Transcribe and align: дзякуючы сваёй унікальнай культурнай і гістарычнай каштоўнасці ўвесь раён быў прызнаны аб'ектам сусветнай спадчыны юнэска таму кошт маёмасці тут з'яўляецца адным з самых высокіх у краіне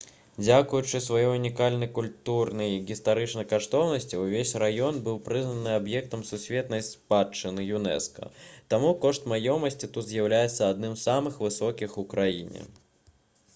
дзякуючы 0.43 0.99
сваёй 1.07 1.27
унікальнай 1.39 1.89
культурнай 1.97 2.71
і 2.75 2.79
гістарычнай 2.91 3.45
каштоўнасці 3.51 4.21
ўвесь 4.21 4.53
раён 4.63 4.97
быў 5.07 5.19
прызнаны 5.27 5.75
аб'ектам 5.81 6.23
сусветнай 6.31 6.83
спадчыны 6.89 7.65
юнэска 7.79 8.29
таму 8.75 8.91
кошт 9.05 9.27
маёмасці 9.35 9.91
тут 9.99 10.07
з'яўляецца 10.13 10.71
адным 10.73 10.97
з 10.97 11.05
самых 11.09 11.37
высокіх 11.47 11.99
у 12.05 12.07
краіне 12.15 12.65